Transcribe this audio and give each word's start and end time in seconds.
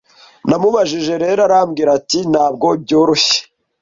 Namubajije 0.49 1.13
rero 1.23 1.41
arambwira 1.47 1.89
ati 1.99 2.19
Ntabwo 2.31 2.67
byoroshye 2.83 3.37